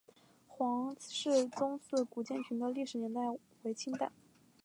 [0.47, 3.21] 黄氏宗祠古建群的历史年代
[3.61, 4.09] 为清代。